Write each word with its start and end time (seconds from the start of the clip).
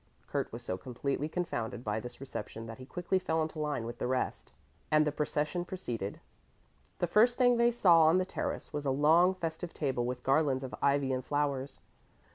Kurt 0.25 0.51
was 0.51 0.63
so 0.63 0.77
completely 0.79 1.29
confounded 1.29 1.83
by 1.83 1.99
this 1.99 2.19
reception 2.19 2.65
that 2.65 2.79
he 2.79 2.87
quickly 2.87 3.19
fell 3.19 3.39
into 3.39 3.59
line 3.59 3.85
with 3.85 3.99
the 3.99 4.07
rest, 4.07 4.51
and 4.89 5.05
the 5.05 5.11
procession 5.11 5.63
proceeded. 5.63 6.19
The 6.97 7.05
first 7.05 7.37
thing 7.37 7.57
they 7.57 7.69
saw 7.69 8.01
on 8.05 8.17
the 8.17 8.25
terrace 8.25 8.73
was 8.73 8.87
a 8.87 8.89
long 8.89 9.35
festive 9.35 9.75
table 9.75 10.03
with 10.03 10.23
garlands 10.23 10.63
of 10.63 10.73
ivy 10.81 11.13
and 11.13 11.23
flowers. 11.23 11.77